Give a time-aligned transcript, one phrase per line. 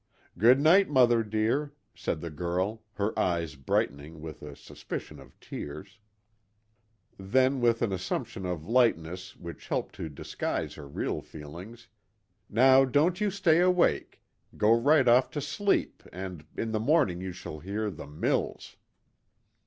[0.35, 5.99] "Good night, mother dear," said the girl, her eyes brightening with a suspicion of tears.
[7.19, 11.87] Then, with an assumption of lightness which helped to disguise her real feelings,
[12.49, 14.23] "Now don't you stay awake.
[14.57, 18.77] Go right off to sleep, and in the morning you shall hear the mills!"